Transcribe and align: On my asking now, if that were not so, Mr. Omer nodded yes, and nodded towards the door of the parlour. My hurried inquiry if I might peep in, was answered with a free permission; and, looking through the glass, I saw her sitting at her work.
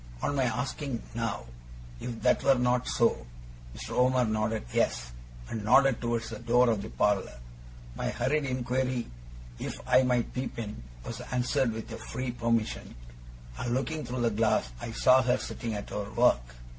On 0.23 0.33
my 0.35 0.45
asking 0.45 1.03
now, 1.13 1.45
if 1.99 2.23
that 2.23 2.41
were 2.41 2.55
not 2.55 2.87
so, 2.87 3.27
Mr. 3.75 3.91
Omer 3.91 4.25
nodded 4.25 4.65
yes, 4.73 5.11
and 5.47 5.63
nodded 5.63 6.01
towards 6.01 6.31
the 6.31 6.39
door 6.39 6.71
of 6.71 6.81
the 6.81 6.89
parlour. 6.89 7.37
My 7.95 8.09
hurried 8.09 8.45
inquiry 8.45 9.05
if 9.59 9.79
I 9.87 10.01
might 10.01 10.33
peep 10.33 10.57
in, 10.57 10.81
was 11.05 11.21
answered 11.31 11.71
with 11.71 11.91
a 11.91 11.97
free 11.97 12.31
permission; 12.31 12.95
and, 13.59 13.75
looking 13.75 14.03
through 14.03 14.21
the 14.21 14.31
glass, 14.31 14.71
I 14.81 14.91
saw 14.91 15.21
her 15.21 15.37
sitting 15.37 15.75
at 15.75 15.91
her 15.91 16.09
work. 16.09 16.55